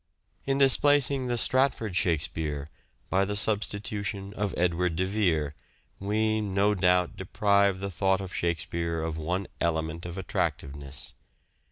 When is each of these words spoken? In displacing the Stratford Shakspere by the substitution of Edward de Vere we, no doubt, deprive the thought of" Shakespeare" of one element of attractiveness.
In 0.45 0.57
displacing 0.57 1.27
the 1.27 1.37
Stratford 1.37 1.95
Shakspere 1.95 2.71
by 3.11 3.23
the 3.23 3.35
substitution 3.35 4.33
of 4.33 4.55
Edward 4.57 4.95
de 4.95 5.05
Vere 5.05 5.53
we, 5.99 6.41
no 6.41 6.73
doubt, 6.73 7.15
deprive 7.15 7.79
the 7.81 7.91
thought 7.91 8.19
of" 8.19 8.33
Shakespeare" 8.33 8.99
of 9.03 9.19
one 9.19 9.45
element 9.59 10.07
of 10.07 10.17
attractiveness. 10.17 11.13